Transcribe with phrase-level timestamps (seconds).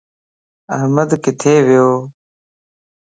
[0.75, 1.89] احمد ڪٿي ويو.